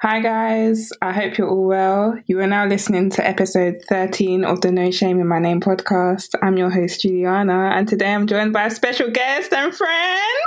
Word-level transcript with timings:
Hi, 0.00 0.20
guys. 0.20 0.90
I 1.02 1.12
hope 1.12 1.36
you're 1.36 1.48
all 1.48 1.66
well. 1.66 2.18
You 2.26 2.40
are 2.40 2.46
now 2.46 2.66
listening 2.66 3.10
to 3.10 3.26
episode 3.26 3.82
13 3.88 4.42
of 4.42 4.62
the 4.62 4.72
No 4.72 4.90
Shame 4.90 5.20
in 5.20 5.26
My 5.26 5.38
Name 5.40 5.60
podcast. 5.60 6.34
I'm 6.40 6.56
your 6.56 6.70
host, 6.70 7.02
Juliana, 7.02 7.72
and 7.74 7.86
today 7.86 8.14
I'm 8.14 8.26
joined 8.26 8.54
by 8.54 8.64
a 8.64 8.70
special 8.70 9.10
guest 9.10 9.52
and 9.52 9.74
friend. 9.74 10.46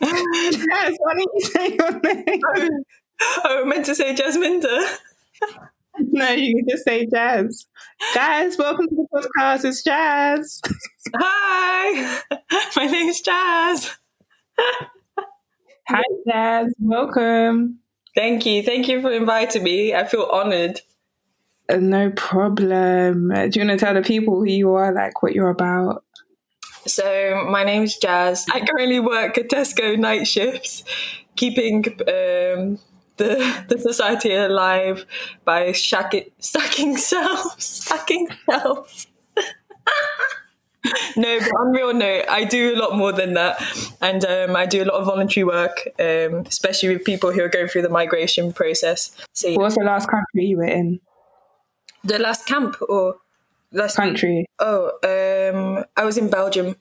yes, 0.00 0.96
why 0.98 1.14
don't 1.14 1.30
you 1.34 1.40
say 1.40 1.76
your 1.78 2.00
name? 2.00 2.40
Oh, 2.46 3.42
oh, 3.44 3.62
I 3.62 3.64
meant 3.64 3.84
to 3.84 3.94
say 3.94 4.14
Jasminder. 4.14 4.96
No, 5.98 6.30
you 6.30 6.56
can 6.56 6.66
just 6.68 6.84
say 6.84 7.06
Jazz. 7.06 7.66
Guys, 8.14 8.56
welcome 8.58 8.88
to 8.88 8.94
the 8.94 9.06
podcast. 9.38 9.64
It's 9.64 9.82
Jazz. 9.82 10.60
Hi, 11.14 12.20
my 12.76 12.86
name's 12.86 13.20
Jazz. 13.20 13.96
Hi, 15.88 16.02
Jazz. 16.28 16.72
Welcome. 16.78 17.78
Thank 18.14 18.46
you. 18.46 18.62
Thank 18.62 18.88
you 18.88 19.00
for 19.00 19.10
inviting 19.12 19.62
me. 19.62 19.94
I 19.94 20.04
feel 20.06 20.28
honored. 20.32 20.80
Uh, 21.68 21.76
no 21.76 22.10
problem. 22.10 23.30
Uh, 23.30 23.46
Do 23.48 23.60
you 23.60 23.66
want 23.66 23.78
to 23.78 23.84
tell 23.84 23.94
the 23.94 24.02
people 24.02 24.36
who 24.36 24.44
you 24.46 24.74
are, 24.74 24.92
like 24.92 25.22
what 25.22 25.34
you're 25.34 25.50
about? 25.50 26.04
So, 26.86 27.46
my 27.50 27.64
name 27.64 27.82
is 27.84 27.96
Jazz. 27.96 28.46
I 28.52 28.60
currently 28.60 29.00
work 29.00 29.36
at 29.38 29.48
Tesco 29.50 29.98
night 29.98 30.26
shifts, 30.26 30.82
keeping 31.36 31.84
um, 32.08 32.78
the 33.20 33.64
the 33.68 33.78
society 33.78 34.34
alive 34.34 35.04
by 35.44 35.68
shacking, 35.72 36.30
stacking 36.38 36.96
shelves, 36.96 37.64
stacking 37.64 38.28
shelves. 38.46 39.06
no, 41.16 41.38
but 41.40 41.50
on 41.60 41.72
real 41.72 41.92
note, 41.92 42.24
I 42.28 42.44
do 42.44 42.74
a 42.74 42.78
lot 42.78 42.96
more 42.96 43.12
than 43.12 43.34
that, 43.34 43.60
and 44.00 44.24
um, 44.24 44.56
I 44.56 44.66
do 44.66 44.82
a 44.82 44.86
lot 44.86 44.94
of 45.00 45.06
voluntary 45.06 45.44
work, 45.44 45.76
um, 45.98 46.46
especially 46.46 46.88
with 46.94 47.04
people 47.04 47.32
who 47.32 47.42
are 47.42 47.48
going 47.48 47.68
through 47.68 47.82
the 47.82 47.88
migration 47.90 48.52
process. 48.52 49.14
So, 49.34 49.48
yeah. 49.48 49.58
What's 49.58 49.76
the 49.76 49.84
last 49.84 50.08
country 50.08 50.46
you 50.46 50.56
were 50.56 50.64
in? 50.64 51.00
the 52.02 52.18
last 52.18 52.46
camp 52.46 52.76
or 52.88 53.16
last 53.72 53.96
Country. 53.96 54.46
Oh, 54.58 54.88
um, 55.04 55.84
I 55.96 56.04
was 56.06 56.16
in 56.16 56.30
Belgium. 56.30 56.76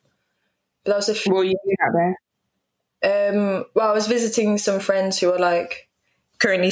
That 0.86 0.96
was 0.96 1.10
a 1.10 1.12
f- 1.12 1.26
What 1.28 1.36
were 1.36 1.44
you 1.44 1.58
doing 1.66 1.78
out 1.86 1.94
there? 1.94 2.16
um. 3.04 3.66
Well, 3.76 3.90
I 3.90 3.94
was 3.94 4.08
visiting 4.08 4.58
some 4.58 4.80
friends 4.80 5.20
who 5.20 5.30
are 5.34 5.38
like 5.40 5.89
currently 6.40 6.72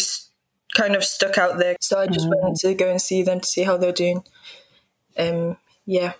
kind 0.76 0.96
of 0.96 1.04
stuck 1.04 1.38
out 1.38 1.58
there, 1.58 1.76
so 1.82 2.00
I 2.00 2.08
just 2.08 2.28
went 2.30 2.58
to 2.58 2.74
go 2.74 2.90
and 2.90 3.02
see 3.02 3.24
them 3.24 3.40
to 3.40 3.48
see 3.48 3.64
how 3.64 3.78
they're 3.78 3.92
doing. 3.92 4.24
Um. 5.18 5.58
Yeah. 5.86 6.14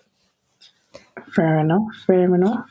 Fair 1.36 1.60
enough. 1.60 1.88
Fair 2.06 2.34
enough. 2.34 2.70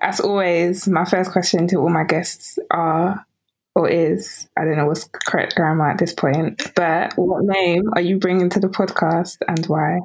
As 0.00 0.20
always, 0.20 0.88
my 0.88 1.04
first 1.04 1.30
question 1.30 1.68
to 1.68 1.76
all 1.76 1.90
my 1.90 2.04
guests 2.04 2.58
are 2.70 3.26
or 3.74 3.88
is 3.88 4.48
I 4.56 4.64
don't 4.64 4.76
know 4.76 4.86
what's 4.86 5.04
correct 5.04 5.54
grammar 5.54 5.90
at 5.90 5.98
this 5.98 6.12
point, 6.12 6.72
but 6.74 7.16
what 7.16 7.44
name 7.44 7.90
are 7.94 8.00
you 8.00 8.18
bringing 8.18 8.50
to 8.50 8.60
the 8.60 8.68
podcast 8.68 9.38
and 9.46 9.64
why? 9.66 10.00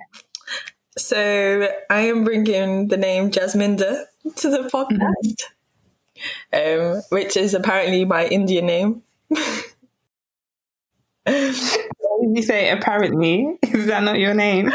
So 0.97 1.67
I 1.89 1.99
am 2.02 2.23
bringing 2.23 2.88
the 2.88 2.97
name 2.97 3.31
Jasminder 3.31 4.05
to 4.38 4.49
the 4.49 4.70
podcast, 4.73 5.44
um, 6.53 7.02
which 7.09 7.36
is 7.36 7.53
apparently 7.53 8.05
my 8.05 8.27
Indian 8.27 8.66
name. 8.66 9.03
Why 11.25 12.21
did 12.21 12.37
you 12.37 12.43
say 12.43 12.69
apparently? 12.69 13.58
Is 13.63 13.87
that 13.87 14.03
not 14.03 14.19
your 14.19 14.33
name? 14.33 14.71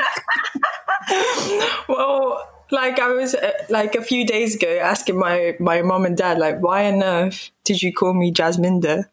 well, 1.89 2.49
like 2.71 2.99
I 2.99 3.09
was 3.09 3.35
uh, 3.35 3.53
like 3.69 3.95
a 3.95 4.03
few 4.03 4.27
days 4.27 4.55
ago 4.57 4.79
asking 4.79 5.19
my 5.19 5.57
my 5.61 5.83
mom 5.83 6.05
and 6.05 6.17
dad 6.17 6.39
like, 6.39 6.61
why 6.61 6.91
on 6.91 7.03
earth 7.03 7.51
did 7.65 7.83
you 7.83 7.93
call 7.93 8.15
me 8.15 8.33
Jasminder? 8.33 9.05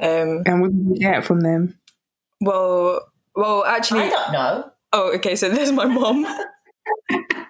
Um. 0.00 0.42
And 0.46 0.60
what 0.60 0.72
did 0.72 0.86
you 0.88 0.98
get 0.98 1.24
from 1.24 1.40
them? 1.40 1.78
Well. 2.40 3.08
Well, 3.34 3.64
actually. 3.64 4.02
I 4.02 4.10
don't 4.10 4.32
know. 4.32 4.70
Oh, 4.92 5.14
okay. 5.16 5.36
So 5.36 5.48
there's 5.48 5.72
my 5.72 5.86
mom. 5.86 6.26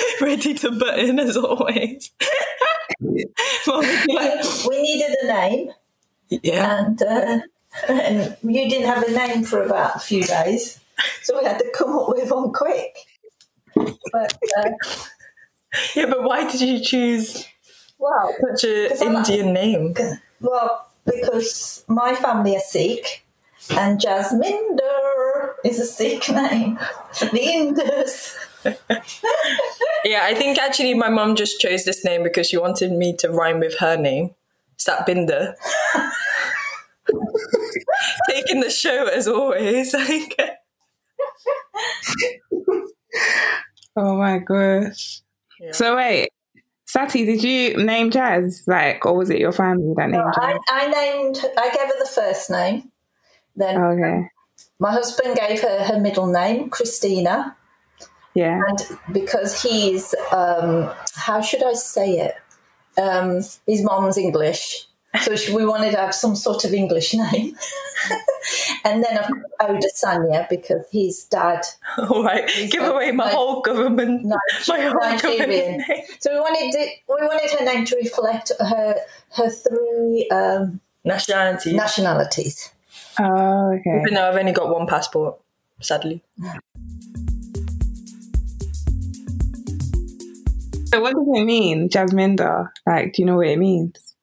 Ready 0.20 0.54
to 0.54 0.70
butt 0.72 0.98
in 0.98 1.18
as 1.18 1.36
always. 1.36 2.10
Mom 3.66 3.84
like, 4.08 4.44
We 4.68 4.82
needed 4.82 5.16
a 5.22 5.26
name, 5.26 5.70
yeah. 6.30 6.86
and, 6.86 7.02
uh, 7.02 7.40
and 7.88 8.36
you 8.42 8.68
didn't 8.68 8.86
have 8.86 9.02
a 9.04 9.10
name 9.12 9.44
for 9.44 9.62
about 9.62 9.96
a 9.96 9.98
few 9.98 10.24
days, 10.24 10.80
so 11.22 11.38
we 11.38 11.44
had 11.44 11.58
to 11.58 11.70
come 11.74 11.96
up 11.98 12.08
with 12.08 12.30
one 12.30 12.52
quick. 12.52 12.94
But 14.12 14.36
uh, 14.58 14.70
Yeah, 15.94 16.06
but 16.06 16.22
why 16.24 16.50
did 16.50 16.60
you 16.60 16.80
choose 16.80 17.46
well, 17.98 18.34
such 18.40 18.64
an 18.64 18.82
Because 18.84 19.02
I 19.02 19.06
like- 19.06 19.28
Indian 19.28 19.52
name? 19.52 19.94
well, 20.40 20.86
because 21.04 21.84
my 21.88 22.14
family 22.14 22.56
are 22.56 22.60
Sikh, 22.60 23.24
and 23.70 24.00
Jasminder 24.00 25.54
is 25.64 25.78
a 25.80 25.86
Sikh 25.86 26.28
name. 26.30 26.78
The 27.20 27.40
Indus. 27.42 28.36
Yeah, 30.04 30.20
I 30.24 30.34
think 30.34 30.58
actually 30.58 30.94
my 30.94 31.08
mom 31.10 31.34
just 31.36 31.60
chose 31.60 31.84
this 31.84 32.04
name 32.04 32.22
because 32.22 32.46
she 32.48 32.56
wanted 32.56 32.92
me 32.92 33.14
to 33.16 33.28
rhyme 33.30 33.60
with 33.60 33.78
her 33.78 33.96
name, 33.96 34.34
Satbinder. 34.80 35.54
Taking 38.28 38.60
the 38.60 38.70
show 38.70 39.06
as 39.06 39.28
always. 39.28 39.94
Like, 40.08 40.40
Oh 43.96 44.16
my 44.16 44.38
gosh. 44.38 45.22
Yeah. 45.60 45.72
So 45.72 45.96
wait, 45.96 46.30
Sati, 46.86 47.24
did 47.26 47.42
you 47.42 47.76
name 47.84 48.10
Jazz? 48.10 48.62
Like, 48.66 49.04
or 49.04 49.16
was 49.16 49.30
it 49.30 49.38
your 49.40 49.52
family 49.52 49.92
that 49.96 50.08
named 50.10 50.24
I, 50.36 50.52
Jazz? 50.52 50.60
I 50.70 50.88
named. 50.88 51.44
I 51.58 51.70
gave 51.70 51.86
her 51.86 51.98
the 51.98 52.10
first 52.12 52.50
name. 52.50 52.90
Then 53.56 53.82
Okay. 53.82 54.28
my 54.78 54.92
husband 54.92 55.36
gave 55.36 55.60
her 55.62 55.84
her 55.84 55.98
middle 56.00 56.26
name, 56.28 56.70
Christina. 56.70 57.56
Yeah. 58.34 58.60
and 58.68 58.98
because 59.12 59.60
he's 59.60 60.14
um, 60.32 60.88
how 61.16 61.40
should 61.40 61.64
I 61.64 61.72
say 61.72 62.18
it? 62.20 62.36
Um, 63.00 63.40
his 63.66 63.82
mom's 63.82 64.18
English, 64.18 64.86
so 65.24 65.34
she, 65.36 65.54
we 65.54 65.64
wanted 65.64 65.92
to 65.92 65.96
have 65.98 66.14
some 66.14 66.36
sort 66.36 66.64
of 66.64 66.72
English 66.74 67.14
name. 67.14 67.54
and 68.84 69.02
then 69.04 69.18
of 69.18 69.26
course, 69.26 69.44
Oda 69.60 69.88
Sanya 70.02 70.48
because 70.48 70.84
his 70.92 71.24
dad 71.24 71.62
all 71.98 72.22
right, 72.24 72.48
give 72.70 72.82
away 72.82 73.10
my 73.12 73.24
like- 73.24 73.34
whole 73.34 73.60
government. 73.60 74.24
Ni- 74.24 74.34
My 74.68 74.80
whole 74.80 74.94
Nigerian. 75.00 75.78
government. 75.78 75.82
So 76.20 76.32
we 76.34 76.40
wanted 76.40 76.74
it, 76.78 76.90
we 77.08 77.26
wanted 77.26 77.50
her 77.58 77.64
name 77.64 77.84
to 77.86 77.96
reflect 77.96 78.52
her 78.60 78.94
her 79.36 79.48
three 79.50 80.28
um, 80.30 80.80
Nationality. 81.04 81.72
nationalities. 81.74 82.70
Oh, 83.18 83.72
okay. 83.78 84.00
Even 84.02 84.14
though 84.14 84.28
I've 84.28 84.36
only 84.36 84.52
got 84.52 84.68
one 84.72 84.86
passport, 84.86 85.36
sadly. 85.80 86.22
So 90.92 91.00
what 91.00 91.14
does 91.14 91.26
it 91.28 91.44
mean, 91.44 91.88
Jasminda? 91.88 92.68
Like, 92.86 93.12
do 93.14 93.22
you 93.22 93.26
know 93.26 93.36
what 93.36 93.46
it 93.46 93.58
means? 93.58 94.14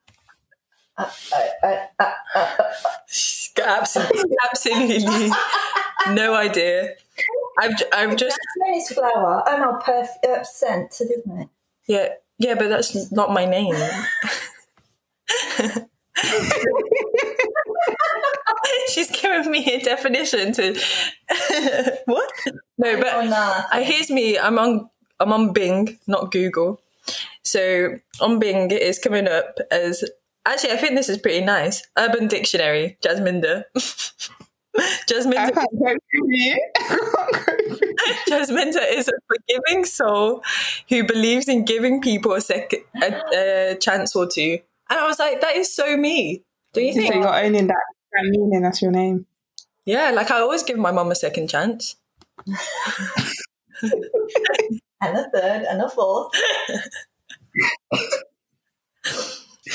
Absolutely, 3.59 4.35
absolutely 4.44 5.31
no 6.11 6.35
idea. 6.35 6.94
I've, 7.59 7.75
j- 7.78 7.85
I've 7.91 8.16
just 8.16 8.38
Jasmine 8.59 8.75
is 8.81 8.89
flower. 8.89 9.44
Oh 9.47 9.57
no, 9.57 9.79
perf- 9.83 10.23
uh, 10.29 10.43
scent, 10.43 10.93
isn't 11.02 11.40
it? 11.41 11.47
yeah 11.87 12.09
yeah, 12.37 12.53
but 12.53 12.69
that's 12.69 13.11
not 13.11 13.34
my 13.34 13.46
name. 13.46 13.73
She's 18.90 19.09
giving 19.11 19.52
me 19.52 19.73
a 19.73 19.79
definition 19.79 20.52
to 20.53 20.73
what? 22.05 22.31
No, 22.78 22.97
but 22.97 23.08
Oh, 23.14 23.22
no. 23.25 23.61
I 23.72 23.84
hears 23.84 24.09
me. 24.09 24.37
I'm 24.37 24.58
on 24.59 24.90
I'm 25.19 25.34
on 25.34 25.53
Bing, 25.53 25.97
not 26.08 26.31
Google. 26.31 26.81
So 27.43 27.99
on 28.19 28.40
Bing 28.40 28.72
it 28.72 28.81
is 28.81 28.99
coming 28.99 29.28
up 29.28 29.58
as 29.72 30.03
actually 30.46 30.72
I 30.73 30.78
think 30.78 30.96
this 30.96 31.09
is 31.09 31.17
pretty 31.17 31.43
nice. 31.46 31.84
Urban 31.97 32.28
Dictionary, 32.28 32.97
Jasminda. 33.03 33.64
Jasminder, 35.09 35.53
can't 35.53 35.79
go 35.79 35.96
through 36.11 36.28
you. 36.29 36.72
I 36.75 36.81
can't 36.87 37.31
go 37.31 37.75
through 37.75 37.78
you. 37.81 37.96
Jasminder 38.29 38.93
is 38.93 39.08
a 39.08 39.14
forgiving 39.28 39.85
soul 39.85 40.43
who 40.90 41.03
believes 41.05 41.47
in 41.47 41.66
giving 41.66 42.02
people 42.02 42.34
a 42.34 42.41
second 42.41 42.84
a, 43.02 43.72
a 43.72 43.75
chance 43.75 44.16
or 44.16 44.28
two. 44.28 44.59
And 44.90 44.99
I 44.99 45.08
was 45.08 45.19
like, 45.19 45.41
that 45.41 45.55
is 45.55 45.73
so 45.73 45.97
me. 45.97 46.43
Do 46.73 46.81
you 46.81 46.93
So 46.93 46.99
think? 47.02 47.16
you're 47.16 47.28
owning 47.35 47.67
that, 47.67 47.84
that 48.14 48.23
meaning, 48.25 48.61
that's 48.61 48.81
your 48.81 48.91
name. 48.91 49.25
Yeah, 49.85 50.11
like 50.11 50.29
I 50.31 50.40
always 50.40 50.64
give 50.64 50.78
my 50.78 50.91
mum 50.91 51.11
a 51.11 51.16
second 51.16 51.49
chance. 51.49 51.96
And 55.02 55.17
a 55.17 55.29
third, 55.29 55.64
and 55.64 55.82
a 55.82 55.90
fourth. 55.90 56.32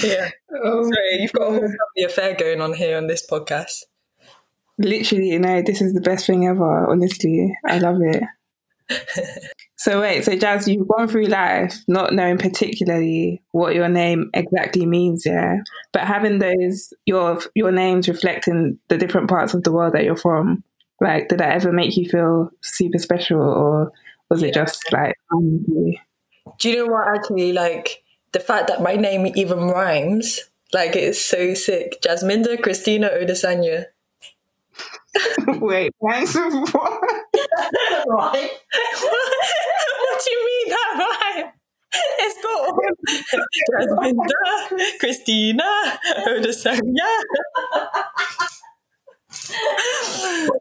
Yeah. 0.03 0.31
Oh, 0.65 0.83
Sorry, 0.85 1.19
you've 1.21 1.33
got 1.33 1.49
a 1.49 1.51
whole 1.51 1.61
family 1.61 2.05
affair 2.07 2.35
going 2.35 2.61
on 2.61 2.73
here 2.73 2.97
on 2.97 3.07
this 3.09 3.27
podcast. 3.31 3.83
Literally, 4.79 5.31
you 5.31 5.39
know, 5.39 5.63
this 5.63 5.83
is 5.83 5.93
the 5.93 6.01
best 6.01 6.27
thing 6.27 6.47
ever, 6.47 6.91
honestly. 6.91 7.55
I 7.67 7.79
love 7.79 7.99
it. 8.01 8.23
So 9.77 10.01
wait, 10.01 10.25
so 10.25 10.37
Jazz, 10.37 10.69
you've 10.69 10.87
gone 10.87 11.09
through 11.09 11.27
life 11.27 11.75
not 11.89 12.13
knowing 12.13 12.39
particularly 12.39 13.43
what 13.51 13.75
your 13.75 13.89
name 13.89 14.31
exactly 14.33 14.87
means, 14.87 15.27
yeah. 15.27 15.57
But 15.93 16.03
having 16.07 16.39
those 16.39 16.93
your 17.05 17.41
your 17.57 17.73
names 17.73 18.09
reflecting 18.09 18.79
the 18.87 18.97
different 18.97 19.29
parts 19.29 19.55
of 19.55 19.65
the 19.65 19.73
world 19.73 19.95
that 19.95 20.05
you're 20.05 20.15
from, 20.15 20.63
like, 21.01 21.27
did 21.27 21.41
that 21.41 21.51
ever 21.55 21.73
make 21.73 21.97
you 21.97 22.09
feel 22.09 22.51
super 22.61 22.99
special, 22.99 23.41
or 23.41 23.91
was 24.33 24.43
it 24.43 24.55
just 24.55 24.91
like? 24.93 25.15
um. 25.31 25.65
Do 26.59 26.71
you 26.71 26.77
know 26.77 26.93
what? 26.93 27.07
Actually, 27.09 27.53
like 27.53 28.03
the 28.33 28.41
fact 28.41 28.69
that 28.69 28.83
my 28.83 28.95
name 28.97 29.31
even 29.37 29.69
rhymes, 29.69 30.41
like 30.73 30.97
it's 30.97 31.21
so 31.21 31.53
sick. 31.55 32.01
Jasminder 32.03 32.61
Christina 32.63 33.11
Odesanya. 33.11 33.87
wait, 35.61 35.93
thanks. 36.03 36.35
what? 36.35 37.03
right. 38.09 38.51
what 40.01 40.25
do 40.25 40.31
you 40.31 40.41
mean 40.47 40.69
that 40.71 40.93
rhyme? 40.99 41.53
It's 41.95 42.43
got 42.43 42.75
Jasminder 43.85 44.99
Christina 44.99 45.69
Odesanya. 46.27 47.11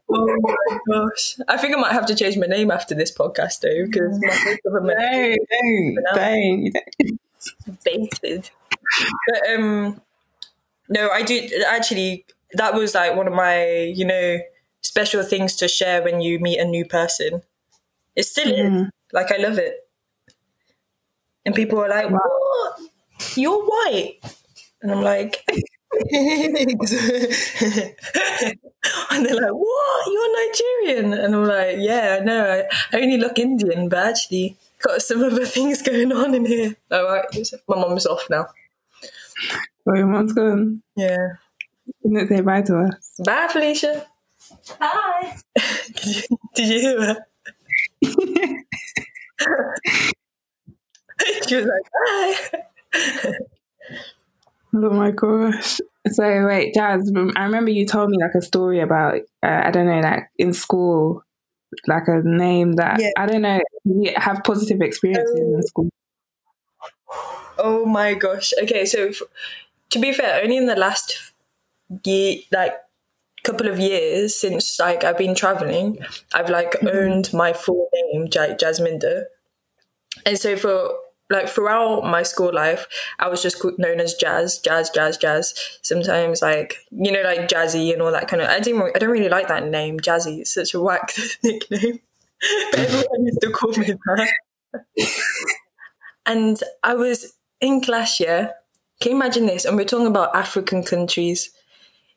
Oh 0.08 0.36
my 0.40 0.78
gosh! 0.88 1.36
I 1.48 1.56
think 1.56 1.76
I 1.76 1.80
might 1.80 1.92
have 1.92 2.06
to 2.06 2.14
change 2.14 2.36
my 2.36 2.46
name 2.46 2.70
after 2.70 2.94
this 2.94 3.12
podcast 3.16 3.60
though, 3.60 3.86
because 3.86 4.18
my 4.20 4.56
government 4.64 4.98
No, 5.00 6.14
don't, 6.14 6.72
don't, 6.98 7.20
baited. 7.84 8.50
But 9.28 9.50
um, 9.50 10.00
no, 10.88 11.10
I 11.10 11.22
do 11.22 11.48
actually. 11.68 12.26
That 12.54 12.74
was 12.74 12.94
like 12.94 13.16
one 13.16 13.26
of 13.26 13.32
my, 13.32 13.64
you 13.94 14.04
know, 14.04 14.38
special 14.82 15.22
things 15.22 15.56
to 15.56 15.68
share 15.68 16.02
when 16.02 16.20
you 16.20 16.38
meet 16.38 16.58
a 16.58 16.64
new 16.66 16.84
person. 16.84 17.42
It's 18.16 18.30
still. 18.30 18.52
Mm. 18.52 18.90
Like 19.12 19.32
I 19.32 19.38
love 19.38 19.58
it. 19.58 19.76
And 21.44 21.54
people 21.54 21.78
are 21.80 21.88
like, 21.88 22.10
"What? 22.10 22.80
You're 23.36 23.64
white?" 23.64 24.18
And 24.82 24.92
I'm 24.92 25.02
like. 25.02 25.44
and 29.10 29.26
they're 29.26 29.34
like, 29.36 29.52
"What? 29.52 30.06
You're 30.06 30.48
Nigerian?" 30.48 31.12
And 31.12 31.34
I'm 31.34 31.44
like, 31.44 31.76
"Yeah, 31.78 32.18
I 32.20 32.24
know. 32.24 32.50
I, 32.50 32.96
I 32.96 33.00
only 33.02 33.18
look 33.18 33.38
Indian, 33.38 33.88
but 33.88 33.98
actually 33.98 34.56
got 34.82 35.02
some 35.02 35.22
other 35.22 35.44
things 35.56 35.82
going 35.82 36.12
on 36.12 36.34
in 36.34 36.46
here." 36.46 36.76
All 36.90 37.04
right, 37.04 37.24
my 37.68 37.76
mum's 37.76 38.06
off 38.06 38.26
now. 38.30 38.46
Oh, 39.86 39.94
your 39.94 40.06
mom's 40.06 40.32
gone. 40.32 40.82
Yeah. 40.96 41.34
You 42.04 42.14
didn't 42.14 42.28
say 42.28 42.40
bye 42.40 42.62
to 42.62 42.78
us. 42.80 43.20
Bye, 43.24 43.48
Felicia. 43.50 44.06
Hi. 44.80 45.36
Did 45.94 46.06
you, 46.06 46.22
did 46.54 46.68
you 46.68 46.80
hear 46.80 47.02
her? 47.02 47.26
she 51.46 51.56
was 51.56 51.66
like, 51.66 52.52
"Bye." 53.22 53.32
Oh 54.74 54.90
my 54.90 55.10
gosh. 55.10 55.78
So 56.10 56.46
wait, 56.46 56.74
Jazz, 56.74 57.12
I 57.36 57.44
remember 57.44 57.70
you 57.70 57.86
told 57.86 58.10
me 58.10 58.18
like 58.18 58.34
a 58.34 58.42
story 58.42 58.80
about 58.80 59.16
uh, 59.42 59.62
I 59.64 59.70
don't 59.70 59.86
know, 59.86 60.00
like 60.00 60.28
in 60.38 60.52
school, 60.52 61.22
like 61.86 62.08
a 62.08 62.22
name 62.24 62.72
that 62.72 63.00
Yeah. 63.00 63.10
I 63.16 63.26
don't 63.26 63.42
know, 63.42 63.60
you 63.84 64.12
have 64.16 64.42
positive 64.44 64.80
experiences 64.80 65.34
in 65.38 65.62
school. 65.62 65.88
Oh 67.58 67.84
my 67.86 68.14
gosh. 68.14 68.52
Okay, 68.62 68.84
so 68.86 69.08
f- 69.08 69.22
to 69.90 69.98
be 69.98 70.12
fair, 70.12 70.42
only 70.42 70.56
in 70.56 70.66
the 70.66 70.76
last 70.76 71.32
year, 72.04 72.38
like 72.50 72.74
couple 73.44 73.68
of 73.68 73.78
years 73.78 74.36
since 74.36 74.78
like 74.78 75.02
I've 75.04 75.18
been 75.18 75.34
traveling, 75.34 75.98
I've 76.32 76.48
like 76.50 76.76
owned 76.84 77.32
my 77.32 77.52
full 77.52 77.88
name, 77.92 78.28
J- 78.30 78.56
Jasminder. 78.60 79.24
And 80.26 80.38
so 80.38 80.56
for 80.56 80.94
like 81.32 81.48
throughout 81.48 82.04
my 82.04 82.22
school 82.22 82.52
life, 82.52 82.86
I 83.18 83.28
was 83.28 83.42
just 83.42 83.64
known 83.78 84.00
as 84.00 84.14
Jazz, 84.14 84.58
Jazz, 84.58 84.90
Jazz, 84.90 85.16
Jazz. 85.16 85.54
Sometimes 85.82 86.42
like 86.42 86.76
you 86.90 87.10
know 87.10 87.22
like 87.22 87.48
Jazzy 87.48 87.92
and 87.92 88.02
all 88.02 88.12
that 88.12 88.28
kind 88.28 88.42
of. 88.42 88.48
I 88.48 88.60
didn't. 88.60 88.82
I 88.94 88.98
don't 88.98 89.10
really 89.10 89.28
like 89.28 89.48
that 89.48 89.68
name, 89.68 89.98
Jazzy. 89.98 90.40
It's 90.40 90.54
such 90.54 90.74
a 90.74 90.80
whack 90.80 91.12
nickname. 91.42 92.00
but 92.70 92.80
everyone 92.80 93.26
used 93.26 93.40
to 93.40 93.50
call 93.50 93.72
me 93.72 93.94
that. 94.06 94.28
and 96.26 96.62
I 96.82 96.94
was 96.94 97.34
in 97.60 97.80
class, 97.80 98.20
yeah. 98.20 98.50
Can 99.00 99.12
you 99.12 99.16
imagine 99.16 99.46
this? 99.46 99.64
And 99.64 99.76
we're 99.76 99.84
talking 99.84 100.06
about 100.06 100.36
African 100.36 100.84
countries. 100.84 101.50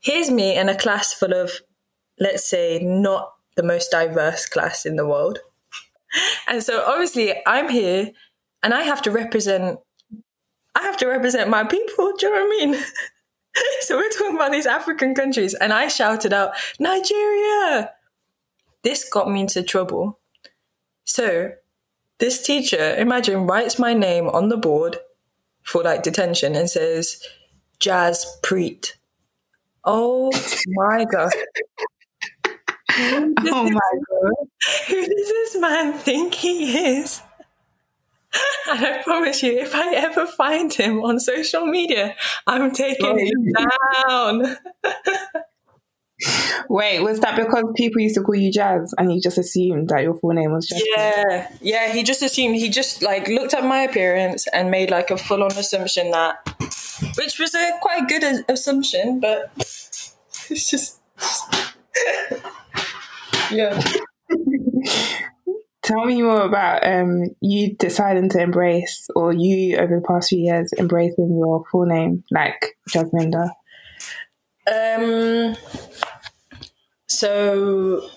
Here's 0.02 0.30
me 0.30 0.56
in 0.56 0.70
a 0.70 0.78
class 0.78 1.14
full 1.14 1.34
of, 1.34 1.52
let's 2.20 2.48
say, 2.48 2.80
not 2.80 3.32
the 3.56 3.64
most 3.64 3.90
diverse 3.90 4.46
class 4.46 4.86
in 4.86 4.96
the 4.96 5.06
world. 5.06 5.40
And 6.48 6.64
so 6.64 6.82
obviously 6.86 7.34
I'm 7.46 7.68
here 7.68 8.12
and 8.66 8.74
I 8.74 8.82
have 8.82 9.02
to 9.04 9.12
represent 9.12 9.80
I 10.74 10.82
have 10.82 10.98
to 10.98 11.08
represent 11.08 11.50
my 11.50 11.64
people, 11.64 12.12
do 12.18 12.26
you 12.26 12.34
know 12.34 12.46
what 12.46 12.64
I 12.64 12.66
mean? 12.66 12.84
so 13.82 13.96
we're 13.96 14.10
talking 14.10 14.36
about 14.36 14.52
these 14.52 14.66
African 14.66 15.16
countries 15.16 15.54
and 15.54 15.72
I 15.72 15.88
shouted 15.88 16.34
out, 16.34 16.52
Nigeria. 16.80 17.92
This 18.84 19.08
got 19.10 19.32
me 19.32 19.42
into 19.42 19.64
trouble. 19.64 20.20
So 21.06 21.54
this 22.18 22.46
teacher, 22.46 22.96
imagine, 22.96 23.48
writes 23.48 23.80
my 23.80 23.94
name 23.94 24.28
on 24.28 24.50
the 24.50 24.58
board 24.58 24.98
for 25.62 25.84
like 25.84 26.04
detention 26.04 26.56
and 26.56 26.70
says, 26.70 27.24
Jazz 27.80 28.26
Preet. 28.44 28.94
Oh 29.86 30.32
my 30.68 31.06
god. 31.06 31.32
Who 32.98 33.34
does 33.36 33.50
Oh 33.54 33.70
my 33.70 33.92
god. 34.10 34.48
who 34.88 35.06
does 35.06 35.28
this 35.30 35.56
man 35.58 35.94
think 35.94 36.34
he 36.34 36.98
is? 36.98 37.22
And 38.68 38.84
I 38.84 39.04
promise 39.04 39.44
you, 39.44 39.52
if 39.60 39.76
I 39.76 39.94
ever 39.94 40.26
find 40.26 40.74
him 40.74 41.04
on 41.04 41.20
social 41.20 41.68
media, 41.68 42.16
I'm 42.48 42.72
taking 42.72 43.20
him 43.20 43.52
down. 43.54 44.58
Wait, 46.70 47.02
was 47.02 47.20
that 47.20 47.36
because 47.36 47.66
people 47.76 48.02
used 48.02 48.16
to 48.16 48.22
call 48.22 48.36
you 48.36 48.52
Jazz 48.52 48.94
and 48.98 49.14
you 49.14 49.22
just 49.22 49.38
assumed 49.38 49.90
that 49.90 50.02
your 50.02 50.16
full 50.16 50.32
name 50.32 50.52
was 50.52 50.68
Jazz? 50.68 50.82
Yeah, 50.96 51.52
yeah. 51.62 51.92
He 51.92 52.04
just 52.04 52.22
assumed 52.22 52.56
he 52.56 52.70
just 52.70 53.04
like 53.04 53.28
looked 53.28 53.54
at 53.54 53.66
my 53.66 53.82
appearance 53.82 54.48
and 54.48 54.72
made 54.72 54.90
like 54.90 55.12
a 55.12 55.18
full-on 55.18 55.52
assumption 55.52 56.12
that, 56.12 56.38
which 57.18 57.38
was 57.38 57.54
a 57.54 57.72
quite 57.82 58.08
good 58.08 58.24
a- 58.24 58.52
assumption, 58.52 59.20
but 59.20 59.52
it's 59.58 60.70
just, 60.70 61.00
yeah. 63.52 63.80
Tell 65.86 66.04
me 66.06 66.20
more 66.24 66.42
about 66.42 66.84
um, 66.84 67.26
you 67.42 67.76
deciding 67.76 68.30
to 68.30 68.42
embrace, 68.42 69.08
or 69.16 69.32
you 69.32 69.78
over 69.78 70.00
the 70.00 70.08
past 70.08 70.30
few 70.30 70.40
years 70.40 70.74
embracing 70.80 71.38
your 71.38 71.64
full 71.72 71.86
name, 71.86 72.24
like 72.32 72.76
Jasminder. 72.90 73.52
Um. 74.68 75.56
So, 77.08 78.10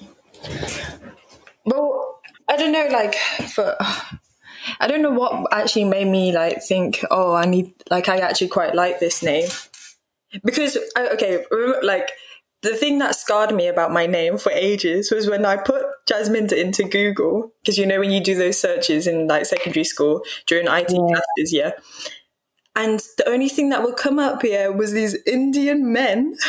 well, 1.67 2.21
I 2.49 2.57
don't 2.57 2.73
know. 2.73 2.89
Like 2.91 3.17
for, 3.55 3.77
I 4.81 4.87
don't 4.89 5.03
know 5.03 5.11
what 5.11 5.53
actually 5.53 5.85
made 5.85 6.09
me 6.09 6.33
like 6.33 6.63
think. 6.63 7.05
Oh, 7.11 7.35
I 7.35 7.45
need 7.45 7.75
like 7.91 8.09
I 8.09 8.17
actually 8.17 8.49
quite 8.49 8.75
like 8.75 8.99
this 8.99 9.23
name 9.23 9.51
because 10.43 10.79
okay, 10.97 11.45
like 11.83 12.09
the 12.63 12.75
thing 12.75 12.99
that 12.99 13.15
scarred 13.15 13.55
me 13.55 13.69
about 13.69 13.93
my 13.93 14.07
name 14.07 14.37
for 14.39 14.51
ages 14.53 15.11
was 15.13 15.29
when 15.29 15.45
I 15.45 15.57
put 15.57 15.85
Jasminder 16.09 16.53
into 16.57 16.85
Google 16.85 17.53
because 17.63 17.79
you 17.79 17.87
know 17.87 18.01
when 18.01 18.11
you 18.11 18.21
do 18.23 18.35
those 18.35 18.59
searches 18.61 19.07
in 19.07 19.27
like 19.29 19.47
secondary 19.47 19.85
school 19.85 20.23
during 20.47 20.67
IT 20.67 20.91
Yeah. 20.91 20.99
classes, 20.99 21.53
yeah. 21.53 21.71
And 22.75 23.01
the 23.17 23.29
only 23.29 23.49
thing 23.49 23.71
that 23.71 23.83
would 23.83 23.97
come 23.97 24.19
up 24.19 24.43
here 24.43 24.71
was 24.73 24.93
these 24.93 25.15
Indian 25.27 25.93
men. 25.93 26.37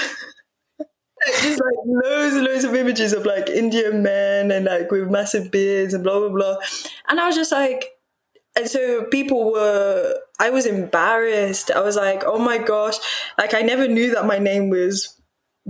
Just 1.41 1.59
like 1.59 1.75
loads 1.85 2.35
and 2.35 2.45
loads 2.45 2.63
of 2.63 2.73
images 2.75 3.11
of 3.11 3.25
like 3.25 3.49
Indian 3.49 4.01
men 4.01 4.51
and 4.51 4.65
like 4.65 4.89
with 4.89 5.09
massive 5.11 5.51
beards 5.51 5.93
and 5.93 6.01
blah 6.03 6.17
blah 6.19 6.29
blah. 6.29 6.57
And 7.09 7.19
I 7.19 7.27
was 7.27 7.35
just 7.35 7.51
like 7.51 7.89
and 8.55 8.69
so 8.69 9.03
people 9.05 9.51
were 9.51 10.15
I 10.39 10.49
was 10.49 10.65
embarrassed. 10.65 11.71
I 11.71 11.81
was 11.81 11.97
like, 11.97 12.23
oh 12.25 12.39
my 12.39 12.57
gosh. 12.57 12.95
Like 13.37 13.53
I 13.53 13.61
never 13.61 13.85
knew 13.85 14.13
that 14.15 14.25
my 14.25 14.39
name 14.39 14.69
was 14.69 15.18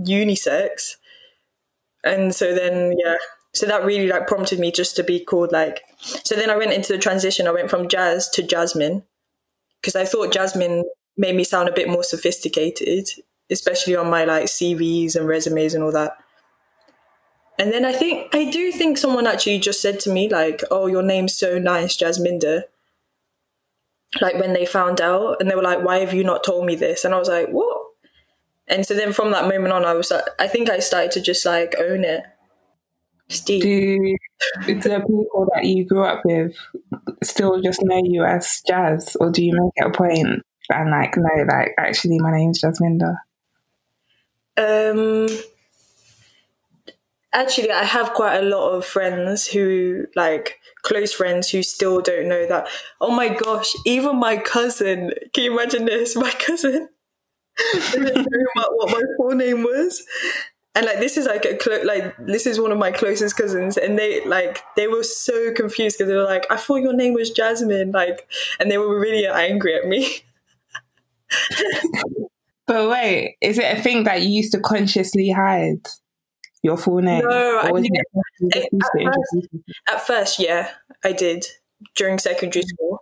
unisex. 0.00 0.96
And 2.04 2.34
so 2.34 2.54
then 2.54 2.94
yeah. 2.98 3.16
So 3.52 3.66
that 3.66 3.84
really 3.84 4.06
like 4.06 4.28
prompted 4.28 4.60
me 4.60 4.70
just 4.70 4.94
to 4.96 5.02
be 5.02 5.24
called 5.24 5.50
like 5.50 5.82
so 5.98 6.36
then 6.36 6.50
I 6.50 6.56
went 6.56 6.72
into 6.72 6.92
the 6.92 6.98
transition. 6.98 7.46
I 7.46 7.52
went 7.52 7.70
from 7.70 7.88
jazz 7.88 8.28
to 8.30 8.42
Jasmine 8.42 9.02
because 9.80 9.96
I 9.96 10.04
thought 10.04 10.32
Jasmine 10.32 10.84
made 11.16 11.36
me 11.36 11.44
sound 11.44 11.68
a 11.68 11.72
bit 11.72 11.88
more 11.88 12.04
sophisticated, 12.04 13.08
especially 13.50 13.96
on 13.96 14.10
my 14.10 14.24
like 14.24 14.46
CVs 14.46 15.16
and 15.16 15.26
resumes 15.26 15.74
and 15.74 15.82
all 15.82 15.92
that. 15.92 16.12
And 17.58 17.72
then 17.72 17.84
I 17.84 17.92
think 17.92 18.34
I 18.34 18.50
do 18.50 18.72
think 18.72 18.96
someone 18.96 19.26
actually 19.26 19.58
just 19.58 19.82
said 19.82 20.00
to 20.00 20.10
me 20.10 20.30
like, 20.30 20.62
"Oh, 20.70 20.86
your 20.86 21.02
name's 21.02 21.36
so 21.36 21.58
nice, 21.58 21.96
Jasminder." 21.96 22.62
Like 24.20 24.34
when 24.36 24.54
they 24.54 24.64
found 24.64 25.00
out, 25.00 25.36
and 25.40 25.50
they 25.50 25.54
were 25.54 25.62
like, 25.62 25.84
"Why 25.84 25.98
have 25.98 26.14
you 26.14 26.24
not 26.24 26.42
told 26.42 26.64
me 26.64 26.74
this?" 26.74 27.04
And 27.04 27.14
I 27.14 27.18
was 27.18 27.28
like, 27.28 27.48
"What?" 27.50 27.79
And 28.70 28.86
so 28.86 28.94
then 28.94 29.12
from 29.12 29.32
that 29.32 29.48
moment 29.48 29.72
on, 29.72 29.84
I 29.84 29.94
was 29.94 30.12
like, 30.12 30.24
I 30.38 30.46
think 30.46 30.70
I 30.70 30.78
started 30.78 31.10
to 31.12 31.20
just 31.20 31.44
like 31.44 31.74
own 31.78 32.04
it. 32.04 32.22
Steve. 33.28 33.62
Do 33.62 34.16
the 34.66 35.00
people 35.00 35.48
that 35.54 35.64
you 35.64 35.84
grew 35.84 36.04
up 36.04 36.22
with 36.24 36.56
still 37.22 37.60
just 37.60 37.82
know 37.82 38.00
you 38.02 38.24
as 38.24 38.62
Jazz, 38.66 39.16
or 39.20 39.30
do 39.30 39.44
you 39.44 39.52
make 39.52 39.72
it 39.76 39.86
a 39.86 39.90
point 39.90 40.42
and 40.70 40.90
like 40.90 41.16
no, 41.16 41.44
like 41.48 41.74
actually 41.78 42.18
my 42.20 42.30
name's 42.30 42.62
Jasminder? 42.62 43.16
Um, 44.56 45.28
actually, 47.32 47.70
I 47.70 47.84
have 47.84 48.14
quite 48.14 48.36
a 48.36 48.42
lot 48.42 48.70
of 48.70 48.84
friends 48.84 49.46
who, 49.46 50.06
like, 50.14 50.58
close 50.82 51.12
friends 51.12 51.50
who 51.50 51.62
still 51.62 52.00
don't 52.00 52.28
know 52.28 52.46
that. 52.46 52.68
Oh 53.00 53.10
my 53.10 53.28
gosh, 53.28 53.72
even 53.86 54.16
my 54.18 54.36
cousin, 54.36 55.12
can 55.32 55.44
you 55.44 55.52
imagine 55.52 55.86
this? 55.86 56.16
My 56.20 56.30
cousin 56.30 56.88
what, 58.54 58.68
what 58.76 58.90
my 58.90 59.02
full 59.16 59.34
name 59.34 59.62
was. 59.62 60.02
And 60.74 60.86
like 60.86 61.00
this 61.00 61.16
is 61.16 61.26
like 61.26 61.44
a 61.44 61.56
clo- 61.56 61.82
like 61.82 62.14
this 62.18 62.46
is 62.46 62.60
one 62.60 62.70
of 62.70 62.78
my 62.78 62.92
closest 62.92 63.36
cousins, 63.36 63.76
and 63.76 63.98
they 63.98 64.24
like 64.24 64.62
they 64.76 64.86
were 64.86 65.02
so 65.02 65.52
confused 65.52 65.98
because 65.98 66.08
they 66.08 66.16
were 66.16 66.22
like, 66.22 66.46
"I 66.48 66.56
thought 66.56 66.76
your 66.76 66.92
name 66.92 67.14
was 67.14 67.30
Jasmine," 67.30 67.90
like, 67.90 68.28
and 68.60 68.70
they 68.70 68.78
were 68.78 68.98
really 68.98 69.26
angry 69.26 69.74
at 69.74 69.86
me. 69.86 70.22
But 72.70 72.88
wait, 72.88 73.36
is 73.40 73.58
it 73.58 73.78
a 73.78 73.82
thing 73.82 74.04
that 74.04 74.22
you 74.22 74.28
used 74.28 74.52
to 74.52 74.60
consciously 74.60 75.28
hide 75.30 75.88
your 76.62 76.76
full 76.76 77.02
name? 77.02 77.24
No, 77.24 77.58
I 77.58 77.72
mean, 77.72 77.84
it 77.86 78.04
you 78.40 78.48
just 78.54 78.68
used 78.70 78.90
to 78.94 79.00
at 79.00 79.04
yourself? 79.06 79.44
At 79.92 80.06
first, 80.06 80.38
yeah, 80.38 80.70
I 81.02 81.10
did 81.10 81.46
during 81.96 82.20
secondary 82.20 82.62
mm. 82.62 82.68
school, 82.68 83.00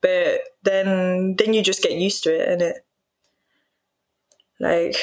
but 0.00 0.42
then 0.62 1.34
then 1.34 1.52
you 1.52 1.64
just 1.64 1.82
get 1.82 1.94
used 1.94 2.22
to 2.24 2.32
it, 2.32 2.48
and 2.48 2.62
it 2.62 2.76
like, 4.60 4.96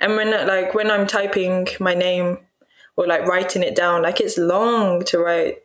and 0.00 0.16
when 0.16 0.30
like 0.46 0.74
when 0.74 0.90
I'm 0.90 1.06
typing 1.06 1.68
my 1.80 1.94
name 1.94 2.38
or 2.96 3.06
like 3.06 3.26
writing 3.26 3.62
it 3.62 3.76
down, 3.76 4.02
like 4.02 4.20
it's 4.20 4.38
long 4.38 5.04
to 5.04 5.18
write. 5.18 5.58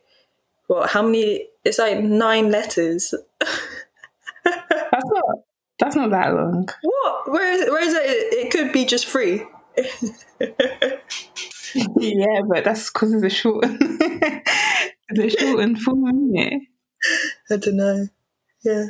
What? 0.66 0.90
How 0.90 1.02
many? 1.02 1.48
It's 1.64 1.78
like 1.78 2.00
nine 2.00 2.50
letters. 2.50 3.14
That's 4.44 5.04
not 5.04 5.24
that's 5.78 5.96
not 5.96 6.10
that 6.10 6.34
long. 6.34 6.68
What? 6.82 7.30
Where 7.30 7.52
is 7.52 7.70
where 7.70 7.82
is 7.82 7.94
it? 7.94 8.00
It 8.46 8.50
could 8.50 8.72
be 8.72 8.84
just 8.84 9.06
free. 9.06 9.46
yeah, 11.96 12.40
but 12.48 12.64
that's 12.64 12.90
because 12.90 13.12
it's 13.14 13.22
a 13.22 13.30
short 13.30 13.64
it's 13.70 15.36
a 15.36 15.38
short 15.38 15.60
and 15.60 15.80
full 15.80 15.96
minute. 15.96 16.62
I 17.50 17.56
don't 17.56 17.76
know. 17.76 18.08
Yeah. 18.64 18.86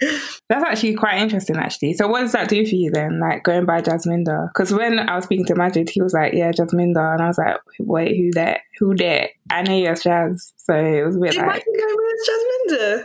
That's 0.00 0.64
actually 0.64 0.94
quite 0.94 1.18
interesting, 1.18 1.56
actually. 1.56 1.94
So, 1.94 2.08
what 2.08 2.20
does 2.20 2.32
that 2.32 2.48
do 2.48 2.66
for 2.66 2.74
you 2.74 2.90
then? 2.90 3.20
Like 3.20 3.44
going 3.44 3.64
by 3.64 3.80
Jasminder? 3.80 4.48
Because 4.52 4.72
when 4.72 4.98
I 4.98 5.14
was 5.16 5.24
speaking 5.24 5.46
to 5.46 5.54
Majid, 5.54 5.90
he 5.90 6.02
was 6.02 6.12
like, 6.12 6.32
"Yeah, 6.32 6.50
Jasminder," 6.50 7.12
and 7.14 7.22
I 7.22 7.26
was 7.28 7.38
like, 7.38 7.56
"Wait, 7.78 8.16
who 8.16 8.30
that? 8.32 8.60
Who 8.78 8.94
that?" 8.96 9.30
I 9.50 9.62
know 9.62 9.76
you 9.76 9.86
as 9.86 10.02
Jazz, 10.02 10.52
so 10.56 10.74
it 10.74 11.04
was 11.04 11.16
a 11.16 11.20
bit 11.20 11.32
Did 11.32 11.46
like, 11.46 11.64
Jasminder? 12.28 13.04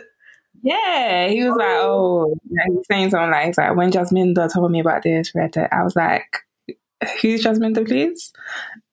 "Yeah." 0.64 1.28
He 1.28 1.44
was 1.44 1.56
like, 1.56 1.68
"Oh,", 1.70 2.26
oh 2.28 2.40
yeah, 2.50 2.64
he 2.68 2.76
was 2.76 2.86
saying 2.88 3.10
something 3.12 3.32
like, 3.32 3.46
"He's 3.46 3.58
like 3.58 3.76
when 3.76 3.92
Jasminder 3.92 4.52
told 4.52 4.72
me 4.72 4.80
about 4.80 5.04
this, 5.04 5.34
read 5.36 5.56
it." 5.58 5.70
I 5.72 5.84
was 5.84 5.96
like, 5.96 6.40
"Who's 7.22 7.44
Jasminda, 7.44 7.86
please?" 7.86 8.34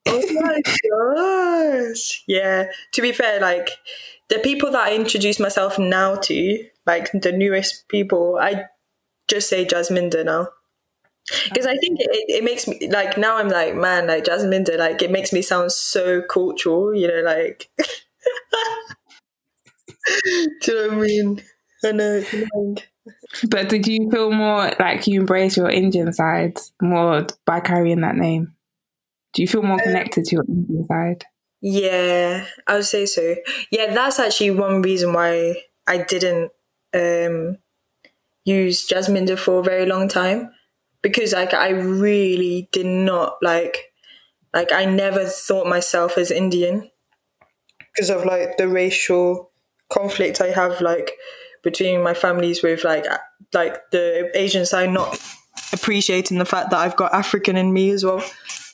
Oh 0.08 0.22
my 0.34 0.60
gosh. 1.90 2.22
Yeah. 2.26 2.66
To 2.92 3.02
be 3.02 3.12
fair, 3.12 3.40
like 3.40 3.70
the 4.28 4.38
people 4.38 4.70
that 4.72 4.86
I 4.88 4.94
introduce 4.94 5.40
myself 5.40 5.78
now 5.78 6.16
to, 6.16 6.64
like 6.87 7.11
the 7.12 7.33
newest 7.33 7.88
people, 7.88 8.38
I 8.40 8.64
just 9.28 9.49
say 9.49 9.64
Jasminder 9.64 10.25
now. 10.25 10.49
Because 11.49 11.66
I 11.66 11.76
think 11.76 11.99
it, 12.00 12.09
it 12.28 12.45
makes 12.45 12.69
me 12.69 12.88
like 12.88 13.19
now 13.19 13.38
I'm 13.38 13.49
like 13.49 13.75
man 13.75 14.07
like 14.07 14.23
Jasminder 14.25 14.78
like 14.78 15.02
it 15.02 15.11
makes 15.11 15.33
me 15.33 15.43
sound 15.43 15.73
so 15.73 16.23
cultural 16.23 16.95
you 16.95 17.09
know 17.09 17.21
like 17.23 17.69
do 17.76 17.85
you 20.66 20.75
know 20.75 20.87
what 20.87 20.93
I 20.93 21.00
mean 21.00 21.43
I 21.85 21.93
know. 21.93 22.25
But 23.49 23.69
did 23.69 23.87
you 23.87 24.11
feel 24.11 24.31
more 24.31 24.73
like 24.78 25.07
you 25.07 25.21
embrace 25.21 25.57
your 25.57 25.71
Indian 25.71 26.12
side 26.12 26.59
more 26.81 27.26
by 27.45 27.61
carrying 27.61 28.00
that 28.00 28.16
name? 28.16 28.55
Do 29.35 29.43
you 29.43 29.49
feel 29.49 29.62
more 29.62 29.81
uh, 29.81 29.85
connected 29.85 30.25
to 30.26 30.37
your 30.37 30.45
Indian 30.49 30.85
side? 30.85 31.25
Yeah, 31.61 32.47
I 32.66 32.75
would 32.75 32.85
say 32.85 33.07
so. 33.07 33.37
Yeah, 33.71 33.93
that's 33.93 34.19
actually 34.19 34.52
one 34.52 34.83
reason 34.83 35.12
why 35.12 35.62
I 35.87 35.99
didn't 35.99 36.50
um, 36.95 37.59
use 38.45 38.88
Jasminder 38.88 39.38
for 39.38 39.61
a 39.61 39.62
very 39.62 39.87
long 39.87 40.09
time 40.09 40.50
because 41.02 41.33
like 41.33 41.55
I 41.55 41.71
really 41.71 42.69
did 42.73 42.87
not 42.87 43.37
like 43.43 43.93
like 44.55 44.73
I 44.73 44.85
never 44.85 45.25
thought 45.25 45.66
myself 45.66 46.16
as 46.16 46.31
Indian 46.31 46.90
because 47.93 48.11
of 48.11 48.25
like 48.25 48.57
the 48.57 48.69
racial 48.69 49.50
conflict 49.93 50.40
I 50.40 50.49
have 50.49 50.81
like 50.81 51.12
between 51.62 52.02
my 52.02 52.14
families 52.14 52.62
with 52.62 52.85
like 52.85 53.07
like 53.52 53.90
the 53.90 54.31
Asian 54.35 54.66
side 54.66 54.90
not 54.90 55.19
appreciating 55.73 56.38
the 56.38 56.45
fact 56.45 56.71
that 56.71 56.78
I've 56.78 56.97
got 56.97 57.12
African 57.12 57.57
in 57.57 57.73
me 57.73 57.90
as 57.90 58.05
well. 58.05 58.23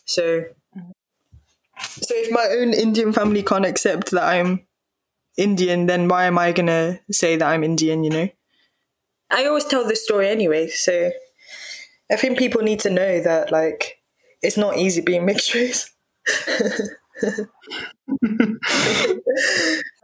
So 0.05 0.45
so 1.79 2.15
if 2.15 2.31
my 2.31 2.47
own 2.59 2.73
Indian 2.73 3.13
family 3.13 3.43
can't 3.43 3.67
accept 3.67 4.11
that 4.13 4.23
I'm 4.23 4.67
Indian, 5.37 5.87
then 5.87 6.09
why 6.09 6.25
am 6.25 6.39
I 6.39 6.53
gonna 6.53 7.01
say 7.11 7.37
that 7.37 7.49
I'm 7.49 7.65
Indian, 7.65 8.05
you 8.05 8.11
know? 8.11 8.29
I 9.31 9.47
always 9.47 9.65
tell 9.65 9.87
this 9.87 10.05
story 10.05 10.29
anyway, 10.29 10.69
so 10.69 11.11
I 12.11 12.17
think 12.17 12.39
people 12.39 12.63
need 12.63 12.81
to 12.81 12.91
know 12.91 13.21
that 13.23 13.51
like 13.51 13.99
it's 14.43 14.57
not 14.57 14.77
easy 14.77 15.01
being 15.01 15.25
mixed 15.25 15.55
race. 15.55 15.91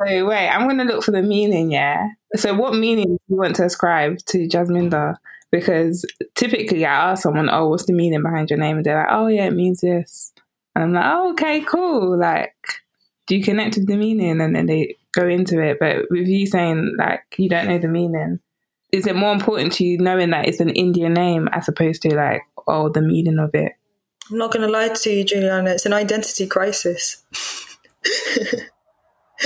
So 0.00 0.26
wait, 0.26 0.48
I'm 0.48 0.68
gonna 0.68 0.84
look 0.84 1.02
for 1.02 1.10
the 1.10 1.22
meaning, 1.22 1.72
yeah. 1.72 2.08
So 2.36 2.54
what 2.54 2.74
meaning 2.74 3.16
do 3.16 3.18
you 3.28 3.36
want 3.36 3.56
to 3.56 3.64
ascribe 3.64 4.18
to 4.26 4.46
Jasminder? 4.46 5.16
Because 5.50 6.04
typically 6.36 6.84
I 6.86 7.10
ask 7.10 7.22
someone, 7.22 7.48
Oh, 7.50 7.68
what's 7.68 7.86
the 7.86 7.92
meaning 7.94 8.22
behind 8.22 8.50
your 8.50 8.58
name? 8.58 8.76
And 8.76 8.86
they're 8.86 8.98
like, 8.98 9.08
Oh 9.10 9.26
yeah, 9.26 9.46
it 9.46 9.54
means 9.54 9.80
this. 9.80 10.32
And 10.74 10.84
I'm 10.84 10.92
like, 10.92 11.04
Oh, 11.06 11.30
okay, 11.32 11.60
cool. 11.62 12.18
Like, 12.18 12.54
do 13.28 13.36
you 13.36 13.44
connect 13.44 13.76
with 13.76 13.86
the 13.86 13.96
meaning? 13.96 14.40
And 14.40 14.56
then 14.56 14.66
they 14.66 14.96
go 15.14 15.28
into 15.28 15.60
it. 15.60 15.78
But 15.78 16.06
with 16.10 16.26
you 16.26 16.46
saying 16.46 16.96
like 16.98 17.22
you 17.36 17.48
don't 17.48 17.68
know 17.68 17.78
the 17.78 17.88
meaning, 17.88 18.40
is 18.90 19.06
it 19.06 19.16
more 19.16 19.32
important 19.32 19.72
to 19.74 19.84
you 19.84 19.98
knowing 19.98 20.30
that 20.30 20.48
it's 20.48 20.60
an 20.60 20.70
Indian 20.70 21.14
name 21.14 21.48
as 21.52 21.68
opposed 21.68 22.02
to 22.02 22.14
like, 22.14 22.42
oh, 22.66 22.88
the 22.88 23.02
meaning 23.02 23.38
of 23.38 23.50
it? 23.54 23.72
I'm 24.30 24.38
not 24.38 24.52
gonna 24.52 24.68
lie 24.68 24.88
to 24.88 25.10
you, 25.10 25.24
Juliana, 25.24 25.70
it's 25.70 25.86
an 25.86 25.92
identity 25.92 26.46
crisis. 26.46 27.22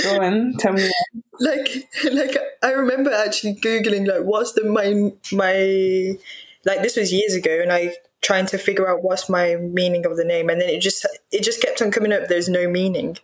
Go 0.01 0.21
on, 0.21 0.53
tell 0.57 0.73
me. 0.73 0.89
like 1.39 1.87
like 2.11 2.37
I 2.63 2.71
remember 2.71 3.11
actually 3.11 3.55
googling 3.55 4.07
like 4.07 4.23
what's 4.23 4.53
the 4.53 4.63
my 4.63 5.11
my 5.35 6.17
like 6.65 6.81
this 6.81 6.97
was 6.97 7.13
years 7.13 7.35
ago 7.35 7.59
and 7.61 7.71
I 7.71 7.95
trying 8.21 8.45
to 8.47 8.57
figure 8.57 8.89
out 8.89 9.03
what's 9.03 9.29
my 9.29 9.55
meaning 9.55 10.05
of 10.05 10.17
the 10.17 10.23
name 10.23 10.49
and 10.49 10.59
then 10.61 10.69
it 10.69 10.79
just 10.79 11.05
it 11.31 11.43
just 11.43 11.61
kept 11.61 11.81
on 11.81 11.91
coming 11.91 12.13
up 12.13 12.27
there's 12.27 12.49
no 12.49 12.67
meaning. 12.69 13.17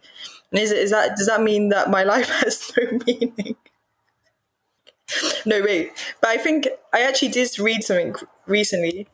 And 0.52 0.62
is 0.62 0.72
it 0.72 0.80
is 0.80 0.92
that 0.92 1.16
does 1.18 1.28
that 1.28 1.42
mean 1.42 1.70
that 1.70 1.90
my 1.90 2.04
life 2.14 2.30
has 2.30 2.72
no 2.78 3.00
meaning? 3.06 3.56
No 5.46 5.62
wait. 5.62 5.92
But 6.22 6.30
I 6.30 6.38
think 6.38 6.68
I 6.94 7.02
actually 7.02 7.30
did 7.30 7.58
read 7.60 7.84
something 7.84 8.16
recently. 8.46 9.08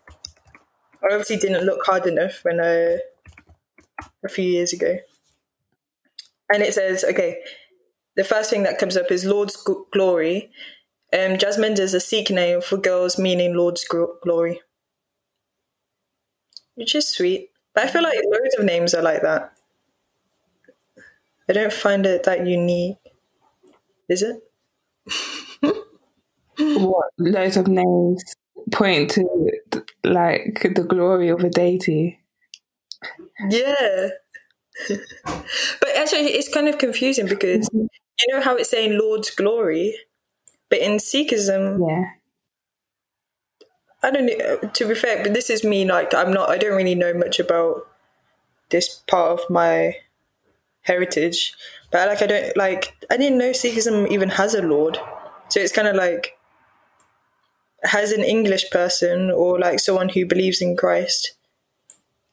I 1.03 1.13
obviously 1.13 1.37
didn't 1.37 1.65
look 1.65 1.85
hard 1.85 2.05
enough 2.05 2.43
when 2.43 2.59
uh, 2.59 2.97
a 4.23 4.29
few 4.29 4.45
years 4.45 4.73
ago. 4.73 4.97
And 6.51 6.61
it 6.61 6.73
says, 6.73 7.03
okay, 7.03 7.39
the 8.15 8.23
first 8.23 8.49
thing 8.49 8.63
that 8.63 8.77
comes 8.77 8.97
up 8.97 9.11
is 9.11 9.25
Lord's 9.25 9.57
Glory. 9.91 10.51
Um, 11.13 11.37
Jasmine 11.37 11.79
is 11.79 11.93
a 11.93 11.99
Sikh 11.99 12.29
name 12.29 12.61
for 12.61 12.77
girls 12.77 13.17
meaning 13.17 13.55
Lord's 13.55 13.83
gro- 13.85 14.17
Glory. 14.23 14.61
Which 16.75 16.95
is 16.95 17.07
sweet. 17.07 17.49
But 17.73 17.85
I 17.85 17.87
feel 17.87 18.03
like 18.03 18.19
loads 18.25 18.55
of 18.57 18.65
names 18.65 18.93
are 18.93 19.01
like 19.01 19.21
that. 19.21 19.54
I 21.49 21.53
don't 21.53 21.73
find 21.73 22.05
it 22.05 22.23
that 22.23 22.45
unique. 22.45 22.97
Is 24.09 24.23
it? 24.23 24.41
what 26.57 27.09
loads 27.17 27.57
of 27.57 27.67
names 27.67 28.23
point 28.71 29.11
to 29.11 29.51
like 30.03 30.61
the 30.75 30.83
glory 30.83 31.29
of 31.29 31.43
a 31.43 31.49
deity. 31.49 32.19
Yeah. 33.49 34.09
but 34.87 35.95
actually, 35.97 36.27
it's 36.31 36.53
kind 36.53 36.67
of 36.67 36.77
confusing 36.77 37.27
because 37.27 37.69
mm-hmm. 37.69 37.85
you 38.19 38.33
know 38.33 38.41
how 38.41 38.55
it's 38.55 38.69
saying 38.69 38.97
Lord's 38.97 39.29
glory, 39.29 39.95
but 40.69 40.79
in 40.79 40.93
Sikhism, 40.93 41.79
Yeah. 41.87 42.05
I 44.03 44.11
don't 44.11 44.27
know. 44.27 44.69
To 44.71 44.87
be 44.87 44.93
fair, 44.93 45.23
but 45.23 45.33
this 45.33 45.49
is 45.49 45.63
me. 45.63 45.83
Like, 45.83 46.13
I'm 46.13 46.31
not. 46.31 46.49
I 46.49 46.59
don't 46.59 46.77
really 46.77 46.93
know 46.93 47.13
much 47.13 47.39
about 47.39 47.87
this 48.69 49.01
part 49.07 49.39
of 49.39 49.49
my 49.49 49.95
heritage. 50.85 51.53
But 51.91 52.07
like, 52.07 52.21
I 52.21 52.27
don't 52.27 52.57
like. 52.57 52.93
I 53.11 53.17
didn't 53.17 53.37
know 53.37 53.51
Sikhism 53.51 54.09
even 54.09 54.29
has 54.29 54.53
a 54.53 54.61
lord. 54.61 54.97
So 55.49 55.59
it's 55.59 55.73
kind 55.73 55.87
of 55.87 55.95
like 55.95 56.37
has 57.83 58.11
an 58.11 58.23
English 58.23 58.71
person 58.71 59.29
or 59.29 59.59
like 59.59 59.79
someone 59.79 60.09
who 60.09 60.25
believes 60.25 60.61
in 60.61 60.75
Christ 60.75 61.33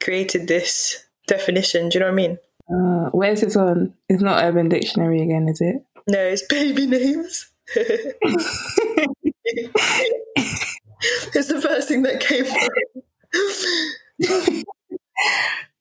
created 0.02 0.48
this 0.48 1.04
definition. 1.26 1.88
Do 1.88 1.98
you 1.98 2.00
know 2.00 2.06
what 2.06 2.12
I 2.12 2.16
mean? 2.16 2.38
Uh, 2.70 3.10
where's 3.10 3.40
this 3.40 3.56
on? 3.56 3.94
It's 4.08 4.22
not 4.22 4.42
Urban 4.42 4.68
Dictionary 4.68 5.22
again, 5.22 5.48
is 5.48 5.60
it? 5.60 5.84
No, 6.08 6.18
it's 6.18 6.46
baby 6.46 6.86
names. 6.86 7.50
it's 7.74 8.18
the 11.48 11.60
first 11.60 11.88
thing 11.88 12.02
that 12.02 12.20
came. 12.20 12.44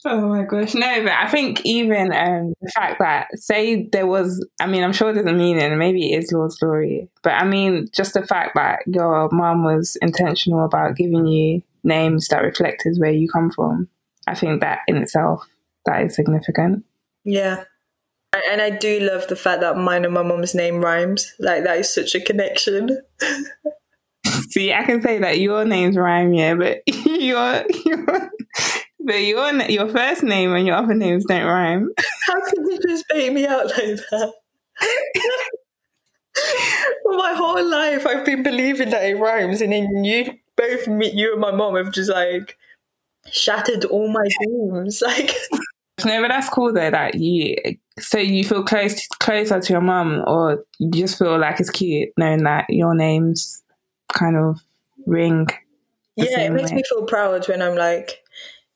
Oh 0.03 0.29
my 0.29 0.43
gosh, 0.43 0.73
no, 0.73 1.03
but 1.03 1.11
I 1.11 1.27
think 1.27 1.61
even 1.63 2.11
um, 2.11 2.53
the 2.59 2.71
fact 2.73 2.97
that, 2.99 3.27
say, 3.35 3.87
there 3.91 4.07
was, 4.07 4.43
I 4.59 4.65
mean, 4.65 4.83
I'm 4.83 4.93
sure 4.93 5.13
there's 5.13 5.27
a 5.27 5.33
meaning, 5.33 5.77
maybe 5.77 6.13
it 6.13 6.23
is 6.23 6.31
Lord's 6.31 6.57
glory, 6.57 7.07
but 7.21 7.33
I 7.33 7.45
mean, 7.45 7.87
just 7.93 8.15
the 8.15 8.25
fact 8.25 8.55
that 8.55 8.79
your 8.87 9.29
mom 9.31 9.63
was 9.63 9.97
intentional 10.01 10.65
about 10.65 10.95
giving 10.95 11.27
you 11.27 11.61
names 11.83 12.27
that 12.29 12.43
reflected 12.43 12.95
where 12.97 13.11
you 13.11 13.29
come 13.29 13.51
from, 13.51 13.89
I 14.25 14.33
think 14.33 14.61
that 14.61 14.79
in 14.87 14.97
itself, 14.97 15.45
that 15.85 16.03
is 16.03 16.15
significant. 16.15 16.83
Yeah. 17.23 17.65
And 18.49 18.61
I 18.61 18.71
do 18.71 19.01
love 19.01 19.27
the 19.27 19.35
fact 19.35 19.61
that 19.61 19.77
mine 19.77 20.05
and 20.05 20.13
my 20.13 20.23
mom's 20.23 20.55
name 20.55 20.81
rhymes. 20.81 21.33
Like, 21.37 21.63
that 21.63 21.77
is 21.77 21.93
such 21.93 22.15
a 22.15 22.21
connection. 22.21 23.01
See, 24.49 24.73
I 24.73 24.83
can 24.83 25.01
say 25.01 25.19
that 25.19 25.39
your 25.39 25.65
names 25.65 25.95
rhyme, 25.95 26.33
yeah, 26.33 26.55
but 26.55 26.81
your, 26.87 27.65
your 27.85 28.31
but 29.05 29.15
your 29.15 29.61
your 29.63 29.89
first 29.89 30.23
name 30.23 30.53
and 30.53 30.67
your 30.67 30.75
other 30.75 30.93
names 30.93 31.25
don't 31.25 31.45
rhyme. 31.45 31.89
How 32.27 32.41
could 32.41 32.65
you 32.67 32.79
just 32.87 33.05
bait 33.09 33.31
me 33.33 33.45
out 33.47 33.67
like 33.67 33.75
that? 33.75 34.33
For 37.03 37.17
my 37.17 37.33
whole 37.33 37.69
life, 37.69 38.07
I've 38.07 38.25
been 38.25 38.43
believing 38.43 38.89
that 38.91 39.03
it 39.03 39.15
rhymes, 39.15 39.61
and 39.61 39.73
then 39.73 40.03
you 40.03 40.33
both, 40.55 40.87
me, 40.87 41.11
you 41.11 41.33
and 41.33 41.41
my 41.41 41.51
mom, 41.51 41.75
have 41.75 41.91
just 41.91 42.09
like 42.09 42.57
shattered 43.29 43.85
all 43.85 44.07
my 44.07 44.27
dreams. 44.43 45.03
Like, 46.03 46.15
no, 46.15 46.21
but 46.23 46.29
that's 46.29 46.49
cool 46.49 46.73
though. 46.73 46.89
That 46.89 47.15
you, 47.15 47.55
so 47.99 48.17
you 48.17 48.43
feel 48.43 48.63
close 48.63 49.07
closer 49.19 49.59
to 49.59 49.73
your 49.73 49.81
mum, 49.81 50.23
or 50.25 50.63
you 50.79 50.89
just 50.89 51.19
feel 51.19 51.37
like 51.37 51.59
it's 51.59 51.69
cute 51.69 52.09
knowing 52.17 52.43
that 52.45 52.65
your 52.69 52.95
names 52.95 53.61
kind 54.11 54.35
of 54.35 54.61
ring. 55.05 55.47
Yeah, 56.15 56.41
it 56.41 56.53
makes 56.53 56.71
way. 56.71 56.77
me 56.77 56.83
feel 56.89 57.05
proud 57.05 57.47
when 57.47 57.61
I'm 57.61 57.75
like, 57.75 58.23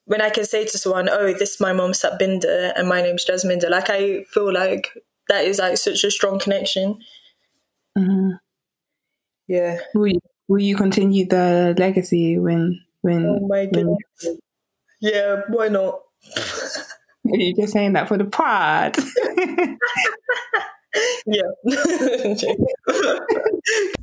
when 0.06 0.22
I 0.22 0.30
can 0.30 0.46
say 0.46 0.66
to 0.66 0.78
someone, 0.78 1.10
"Oh, 1.10 1.34
this 1.34 1.56
is 1.56 1.60
my 1.60 1.74
mom 1.74 1.92
Satbinder 1.92 2.74
and 2.76 2.88
my 2.88 3.02
name's 3.02 3.26
Jasminder." 3.26 3.70
Like 3.70 3.90
I 3.90 4.24
feel 4.32 4.54
like 4.54 4.90
that 5.30 5.46
is 5.46 5.60
like 5.60 5.78
such 5.78 6.04
a 6.04 6.12
strong 6.12 6.40
connection. 6.40 7.00
Mm-hmm. 7.98 8.32
Yeah. 9.48 9.80
Will 9.94 10.08
you, 10.08 10.20
will 10.48 10.62
you 10.62 10.76
continue 10.76 11.28
the 11.28 11.76
legacy 11.78 12.38
when 12.38 12.82
when? 13.02 13.26
Oh 13.26 13.48
my 13.48 13.66
when 13.66 13.72
goodness. 13.72 14.40
Yeah. 15.02 15.42
Why 15.50 15.68
not? 15.68 16.02
are 16.38 17.38
you 17.38 17.56
just 17.56 17.74
saying 17.74 17.94
that 17.94 18.08
for 18.08 18.18
the 18.18 18.26
pod? 18.26 18.98
yeah. 21.26 21.42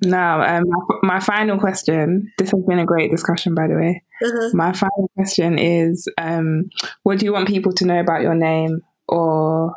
now, 0.00 0.58
um, 0.58 0.64
my, 1.02 1.20
final 1.20 1.58
question. 1.58 2.32
This 2.38 2.50
has 2.50 2.62
been 2.64 2.78
a 2.78 2.86
great 2.86 3.10
discussion, 3.10 3.54
by 3.54 3.66
the 3.66 3.74
way. 3.74 4.02
Uh-huh. 4.24 4.50
My 4.54 4.72
final 4.72 5.10
question 5.14 5.58
is: 5.58 6.08
um, 6.18 6.70
What 7.02 7.18
do 7.18 7.24
you 7.24 7.32
want 7.32 7.48
people 7.48 7.72
to 7.72 7.86
know 7.86 7.98
about 7.98 8.22
your 8.22 8.34
name, 8.34 8.82
or 9.08 9.74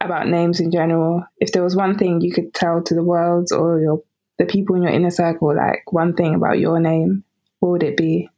about 0.00 0.28
names 0.28 0.60
in 0.60 0.70
general? 0.70 1.24
If 1.38 1.52
there 1.52 1.62
was 1.62 1.76
one 1.76 1.98
thing 1.98 2.20
you 2.20 2.32
could 2.32 2.54
tell 2.54 2.82
to 2.82 2.94
the 2.94 3.02
world 3.02 3.48
or 3.52 3.80
your 3.80 4.02
the 4.38 4.46
people 4.46 4.76
in 4.76 4.82
your 4.82 4.92
inner 4.92 5.10
circle, 5.10 5.54
like 5.54 5.92
one 5.92 6.14
thing 6.14 6.34
about 6.34 6.58
your 6.58 6.80
name, 6.80 7.24
what 7.58 7.70
would 7.70 7.82
it 7.82 7.96
be? 7.96 8.30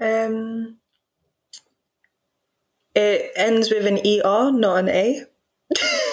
Um, 0.00 0.76
it 2.94 3.32
ends 3.34 3.70
with 3.70 3.86
an 3.86 3.98
ER, 3.98 4.52
not 4.52 4.78
an 4.78 4.88
A. 4.88 5.24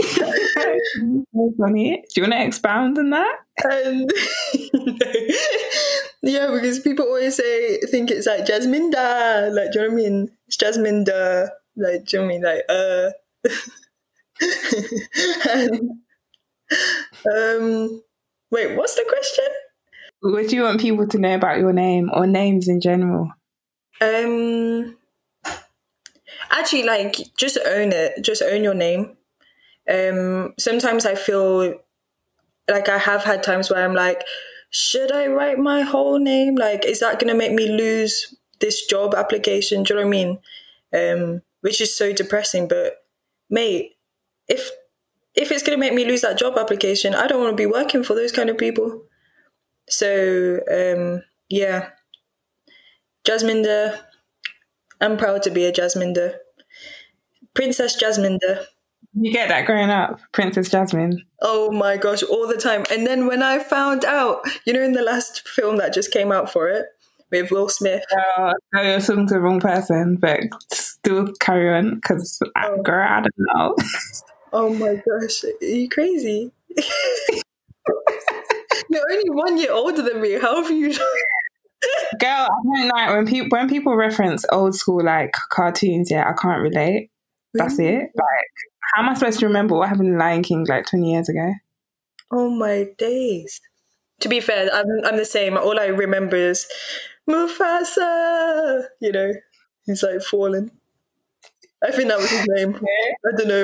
So 0.00 1.52
funny. 1.58 2.04
Do 2.14 2.20
you 2.20 2.22
want 2.22 2.32
to 2.34 2.44
expound 2.46 2.98
on 2.98 3.10
that? 3.10 3.36
And 6.22 6.32
yeah, 6.34 6.50
because 6.52 6.80
people 6.80 7.04
always 7.06 7.36
say 7.36 7.78
think 7.90 8.10
it's 8.10 8.26
like 8.26 8.46
Jasmine 8.46 8.90
da, 8.90 9.48
like 9.52 9.72
do 9.72 9.80
you 9.80 9.88
know 9.88 9.94
what 9.94 10.00
I 10.00 10.08
mean? 10.08 10.30
It's 10.46 10.56
Jasmine 10.56 11.04
da, 11.04 11.46
like 11.76 12.04
do 12.06 12.16
you 12.16 12.18
know 12.18 12.24
what 12.24 12.24
I 12.24 12.28
mean? 12.28 12.42
Like 12.42 12.62
uh, 12.68 13.10
and, 15.48 15.90
um, 17.34 18.02
wait, 18.50 18.76
what's 18.76 18.94
the 18.94 19.04
question? 19.08 19.46
What 20.20 20.48
do 20.48 20.56
you 20.56 20.62
want 20.62 20.80
people 20.80 21.06
to 21.06 21.18
know 21.18 21.34
about 21.34 21.58
your 21.58 21.72
name 21.72 22.10
or 22.12 22.26
names 22.26 22.68
in 22.68 22.80
general? 22.80 23.30
Um, 24.00 24.97
actually, 26.50 26.84
like 26.84 27.16
just 27.36 27.58
own 27.66 27.92
it. 27.92 28.22
Just 28.22 28.42
own 28.42 28.62
your 28.64 28.74
name. 28.74 29.16
Um, 29.90 30.54
sometimes 30.58 31.06
I 31.06 31.14
feel 31.14 31.74
like 32.68 32.88
I 32.88 32.98
have 32.98 33.24
had 33.24 33.42
times 33.42 33.70
where 33.70 33.84
I'm 33.84 33.94
like, 33.94 34.22
should 34.70 35.10
I 35.12 35.26
write 35.26 35.58
my 35.58 35.82
whole 35.82 36.18
name? 36.18 36.54
Like, 36.56 36.84
is 36.84 37.00
that 37.00 37.18
going 37.18 37.32
to 37.32 37.38
make 37.38 37.52
me 37.52 37.68
lose 37.68 38.34
this 38.60 38.86
job 38.86 39.14
application? 39.14 39.82
Do 39.82 39.94
you 39.94 40.00
know 40.00 40.06
what 40.06 40.16
I 40.16 40.18
mean? 40.18 40.38
Um, 40.92 41.42
which 41.62 41.80
is 41.80 41.96
so 41.96 42.12
depressing. 42.12 42.68
But 42.68 43.04
mate, 43.50 43.96
if 44.46 44.70
if 45.34 45.52
it's 45.52 45.62
going 45.62 45.78
to 45.78 45.80
make 45.80 45.94
me 45.94 46.04
lose 46.04 46.22
that 46.22 46.38
job 46.38 46.58
application, 46.58 47.14
I 47.14 47.26
don't 47.26 47.40
want 47.42 47.52
to 47.52 47.62
be 47.62 47.66
working 47.66 48.02
for 48.02 48.14
those 48.14 48.32
kind 48.32 48.50
of 48.50 48.58
people. 48.58 49.04
So 49.88 50.60
um, 50.70 51.22
yeah, 51.48 51.90
Jasminder. 53.24 54.00
I'm 55.00 55.16
proud 55.16 55.42
to 55.44 55.50
be 55.50 55.64
a 55.64 55.72
Jasmine 55.72 56.14
Jasminder. 56.14 56.36
Princess 57.54 57.94
Jasmine 57.96 58.38
Jasminder. 58.42 58.64
You 59.14 59.32
get 59.32 59.48
that 59.48 59.64
growing 59.66 59.90
up, 59.90 60.20
Princess 60.32 60.68
Jasmine. 60.70 61.24
Oh 61.42 61.72
my 61.72 61.96
gosh, 61.96 62.22
all 62.22 62.46
the 62.46 62.56
time. 62.56 62.84
And 62.90 63.06
then 63.06 63.26
when 63.26 63.42
I 63.42 63.58
found 63.58 64.04
out, 64.04 64.40
you 64.64 64.72
know, 64.72 64.82
in 64.82 64.92
the 64.92 65.02
last 65.02 65.48
film 65.48 65.78
that 65.78 65.94
just 65.94 66.12
came 66.12 66.30
out 66.30 66.52
for 66.52 66.68
it 66.68 66.86
with 67.30 67.50
Will 67.50 67.68
Smith. 67.68 68.02
Oh, 68.12 68.52
no, 68.74 68.82
you're 68.82 69.00
talking 69.00 69.26
to 69.28 69.34
the 69.34 69.40
wrong 69.40 69.60
person, 69.60 70.16
but 70.16 70.40
still 70.72 71.32
carry 71.40 71.72
on 71.76 71.96
because, 71.96 72.38
Oh. 72.56 72.82
girl, 72.82 73.06
I 73.08 73.20
don't 73.20 73.34
know. 73.38 73.76
Oh 74.50 74.72
my 74.72 74.94
gosh, 74.94 75.44
are 75.44 75.64
you 75.66 75.90
crazy? 75.90 76.50
You're 78.90 79.02
only 79.12 79.28
one 79.30 79.58
year 79.58 79.72
older 79.72 80.00
than 80.00 80.22
me. 80.22 80.38
How 80.40 80.62
have 80.62 80.70
you? 80.70 80.88
Girl, 82.18 82.30
I 82.30 82.48
don't 82.64 82.88
like 82.88 83.10
when 83.10 83.26
people 83.26 83.48
when 83.50 83.68
people 83.68 83.96
reference 83.96 84.44
old 84.50 84.74
school 84.74 85.04
like 85.04 85.32
cartoons. 85.50 86.10
Yeah, 86.10 86.28
I 86.28 86.32
can't 86.40 86.62
relate. 86.62 87.10
That's 87.54 87.78
it. 87.78 88.10
Like, 88.14 88.48
how 88.94 89.02
am 89.02 89.08
I 89.08 89.14
supposed 89.14 89.38
to 89.40 89.46
remember 89.46 89.76
what 89.76 89.88
happened 89.88 90.08
in 90.08 90.18
Lion 90.18 90.42
King 90.42 90.66
like 90.68 90.86
twenty 90.86 91.12
years 91.12 91.28
ago? 91.28 91.52
Oh 92.32 92.50
my 92.50 92.86
days. 92.98 93.60
To 94.20 94.28
be 94.28 94.40
fair, 94.40 94.68
I'm 94.72 94.86
I'm 95.04 95.16
the 95.16 95.24
same. 95.24 95.56
All 95.56 95.78
I 95.78 95.86
remember 95.86 96.36
is 96.36 96.66
Mufasa. 97.30 98.84
You 99.00 99.12
know, 99.12 99.32
he's 99.86 100.02
like 100.02 100.22
falling. 100.22 100.72
I 101.82 101.92
think 101.92 102.08
that 102.08 102.18
was 102.18 102.30
his 102.30 102.46
name. 102.48 102.74
I 103.26 103.30
don't 103.36 103.48
know. 103.48 103.62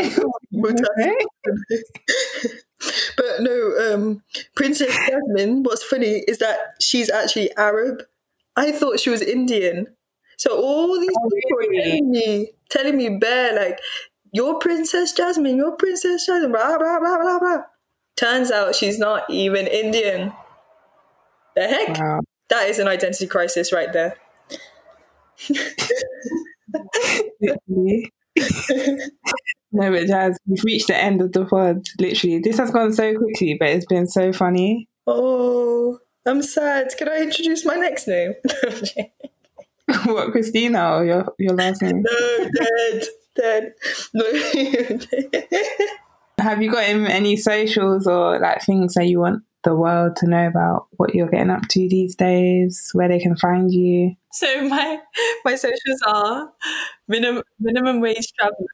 But 3.17 3.41
no, 3.41 3.75
um, 3.95 4.23
Princess 4.57 4.95
Jasmine. 4.97 5.63
What's 5.63 5.85
funny 5.85 6.25
is 6.29 6.39
that 6.39 6.59
she's 6.81 7.11
actually 7.11 7.55
Arab. 7.57 8.03
I 8.57 8.73
thought 8.73 9.01
she 9.01 9.11
was 9.11 9.23
Indian. 9.23 9.89
So 10.37 10.57
all 10.61 10.99
these 10.99 11.11
Oh, 11.17 11.31
people 11.31 11.59
are 11.59 11.71
really? 11.71 11.83
telling 11.91 12.11
me, 12.11 12.51
telling 12.71 12.97
me, 12.97 13.09
bear 13.19 13.55
like, 13.55 13.79
"You're 14.33 14.59
Princess 14.59 15.13
Jasmine. 15.13 15.57
You're 15.57 15.77
Princess 15.77 16.27
Jasmine." 16.27 16.53
Blah 16.53 16.79
blah 16.79 16.99
blah 17.01 17.19
blah 17.19 17.39
blah. 17.39 17.63
Turns 18.17 18.51
out 18.51 18.75
she's 18.75 18.99
not 18.99 19.29
even 19.31 19.67
Indian. 19.67 20.33
The 21.57 21.67
heck? 21.69 21.99
Wow. 21.99 22.21
That 22.49 22.69
is 22.69 22.79
an 22.79 22.89
identity 22.89 23.27
crisis 23.27 23.73
right 23.73 23.93
there. 23.93 24.17
No, 29.75 29.91
but 29.91 30.07
Jazz, 30.07 30.39
we've 30.47 30.63
reached 30.63 30.87
the 30.87 30.97
end 30.97 31.21
of 31.21 31.33
the 31.33 31.45
pod. 31.45 31.85
Literally, 31.99 32.39
this 32.39 32.59
has 32.59 32.71
gone 32.71 32.93
so 32.93 33.17
quickly, 33.19 33.57
but 33.59 33.71
it's 33.71 33.87
been 33.87 34.07
so 34.07 34.33
funny. 34.33 34.89
Oh, 35.05 35.99
I'm 36.25 36.43
sad. 36.43 36.95
Can 36.97 37.09
I 37.09 37.23
introduce 37.23 37.65
my 37.65 37.75
next 37.75 38.07
name? 38.07 38.35
what, 40.05 40.31
Christina, 40.31 40.97
or 40.97 41.05
your 41.05 41.27
your 41.41 41.55
last 41.55 41.83
name? 41.83 42.03
no, 42.03 42.49
dead, 42.57 43.03
dead. 43.35 43.73
No. 44.15 44.25
Have 46.39 46.63
you 46.63 46.71
got 46.71 46.85
any 46.85 47.37
socials 47.37 48.07
or 48.07 48.39
like 48.39 48.63
things 48.63 48.95
that 48.95 49.09
you 49.09 49.19
want 49.19 49.43
the 49.65 49.75
world 49.75 50.15
to 50.17 50.29
know 50.29 50.47
about 50.47 50.87
what 50.93 51.15
you're 51.15 51.29
getting 51.29 51.51
up 51.51 51.67
to 51.71 51.89
these 51.89 52.15
days, 52.15 52.91
where 52.93 53.09
they 53.09 53.19
can 53.19 53.37
find 53.37 53.73
you? 53.73 54.15
so 54.35 54.69
my 54.69 54.99
my 55.45 55.55
socials 55.55 56.03
are 56.07 56.51
minimum 57.09 57.43
minimum 57.61 58.01
wage 58.01 58.33
traveler. 58.39 58.67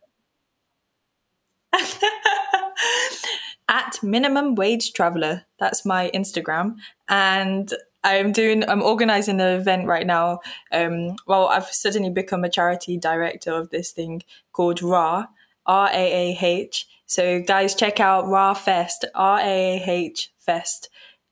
at 3.68 4.02
minimum 4.02 4.54
wage 4.54 4.92
traveler. 4.92 5.46
That's 5.58 5.84
my 5.84 6.10
Instagram. 6.14 6.76
And 7.08 7.72
I'm 8.02 8.32
doing, 8.32 8.68
I'm 8.68 8.82
organizing 8.82 9.40
an 9.40 9.60
event 9.60 9.86
right 9.86 10.06
now. 10.06 10.40
Um, 10.72 11.16
well, 11.26 11.48
I've 11.48 11.66
suddenly 11.66 12.10
become 12.10 12.44
a 12.44 12.48
charity 12.48 12.96
director 12.96 13.52
of 13.52 13.70
this 13.70 13.92
thing 13.92 14.22
called 14.52 14.82
RAH, 14.82 15.26
R 15.66 15.88
A 15.92 15.94
A 16.32 16.38
H. 16.40 16.86
So, 17.06 17.42
guys, 17.42 17.74
check 17.74 18.00
out 18.00 18.26
RAH 18.28 18.54
Fest, 18.54 19.04
R 19.14 19.40
A 19.40 19.42
A 19.42 19.84
H 19.86 20.32
Fest 20.38 20.88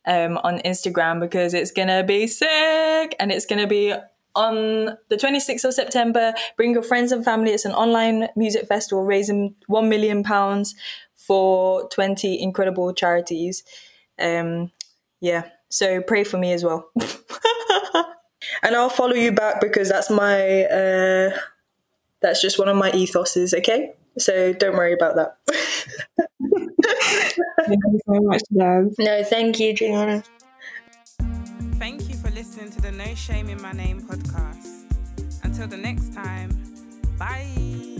um, 0.07 0.39
on 0.39 0.59
Instagram 0.61 1.21
because 1.21 1.55
it's 1.55 1.71
going 1.71 1.89
to 1.89 2.03
be 2.03 2.27
sick 2.27 3.15
and 3.19 3.31
it's 3.31 3.47
going 3.47 3.61
to 3.61 3.67
be 3.67 3.95
on 4.35 4.97
the 5.09 5.17
26th 5.17 5.65
of 5.65 5.75
September. 5.75 6.35
Bring 6.57 6.73
your 6.73 6.83
friends 6.83 7.13
and 7.13 7.25
family. 7.25 7.51
It's 7.51 7.65
an 7.65 7.73
online 7.73 8.29
music 8.37 8.67
festival 8.67 9.05
raising 9.05 9.55
1 9.67 9.89
million 9.89 10.23
pounds 10.23 10.75
for 11.15 11.89
20 11.91 12.41
incredible 12.41 12.93
charities. 12.93 13.65
Um, 14.19 14.73
yeah, 15.21 15.45
so 15.69 16.01
pray 16.01 16.25
for 16.25 16.39
me 16.39 16.53
as 16.53 16.65
well. 16.65 16.91
and 18.63 18.75
I'll 18.75 18.89
follow 18.89 19.15
you 19.15 19.33
back 19.33 19.61
because 19.61 19.89
that's 19.89 20.11
my 20.11 20.65
uh, 20.65 21.37
that's 22.21 22.41
just 22.41 22.59
one 22.59 22.69
of 22.69 22.77
my 22.77 22.91
ethoses, 22.93 23.55
okay? 23.55 23.93
So 24.19 24.53
don't 24.53 24.75
worry 24.75 24.93
about 24.95 25.17
that. 25.17 25.37
Thank 27.67 27.81
you 27.93 28.01
so 28.07 28.21
much, 28.23 28.43
Jazz. 28.57 28.95
no, 28.99 29.23
thank 29.25 29.61
you, 29.61 29.75
Gianna. 29.75 30.23
Listening 32.59 32.83
to 32.83 32.91
the 32.91 32.91
No 32.91 33.15
Shame 33.15 33.49
in 33.51 33.63
My 33.63 33.71
Name 33.71 34.03
podcast. 34.03 34.83
Until 35.45 35.69
the 35.69 35.77
next 35.77 36.13
time, 36.13 36.51
bye. 37.17 37.98